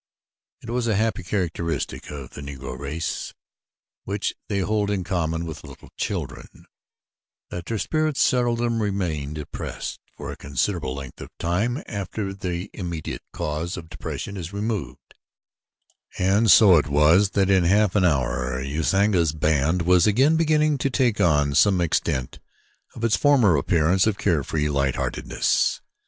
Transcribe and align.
It 0.63 0.69
is 0.71 0.87
a 0.87 0.95
happy 0.95 1.21
characteristic 1.21 2.09
of 2.09 2.31
the 2.31 2.41
Negro 2.41 2.75
race, 2.75 3.35
which 4.03 4.33
they 4.49 4.57
hold 4.61 4.89
in 4.89 5.03
common 5.03 5.45
with 5.45 5.63
little 5.63 5.91
children, 5.95 6.65
that 7.51 7.67
their 7.67 7.77
spirits 7.77 8.19
seldom 8.19 8.81
remain 8.81 9.35
depressed 9.35 9.99
for 10.17 10.31
a 10.31 10.35
considerable 10.35 10.95
length 10.95 11.21
of 11.21 11.29
time 11.37 11.83
after 11.85 12.33
the 12.33 12.71
immediate 12.73 13.21
cause 13.31 13.77
of 13.77 13.89
depression 13.91 14.37
is 14.37 14.51
removed, 14.51 15.13
and 16.17 16.49
so 16.49 16.77
it 16.77 16.87
was 16.87 17.29
that 17.37 17.51
in 17.51 17.65
half 17.65 17.95
an 17.95 18.03
hour 18.03 18.59
Usanga's 18.59 19.33
band 19.33 19.83
was 19.83 20.07
again 20.07 20.35
beginning 20.35 20.79
to 20.79 20.89
take 20.89 21.21
on 21.21 21.49
to 21.49 21.55
some 21.55 21.79
extent 21.79 22.39
its 22.99 23.15
former 23.15 23.55
appearance 23.55 24.07
of 24.07 24.17
carefree 24.17 24.67
lightheartedness. 24.67 25.79